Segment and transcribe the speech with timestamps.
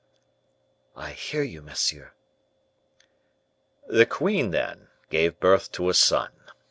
[0.95, 2.13] "I hear you, monsieur."
[3.87, 6.31] "The queen, then, gave birth to a son.